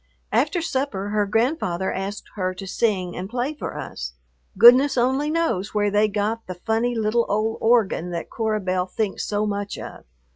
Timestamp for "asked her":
1.93-2.55